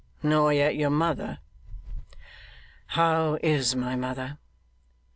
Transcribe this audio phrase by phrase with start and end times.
[0.23, 1.37] Nor yet your mother.'
[2.87, 4.39] 'How is my mother?